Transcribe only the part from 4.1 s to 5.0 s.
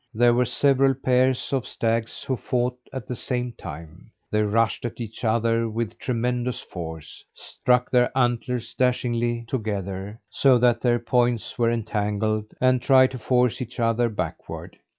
They rushed at